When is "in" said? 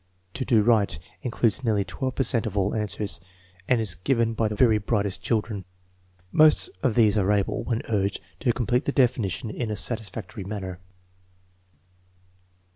9.51-9.69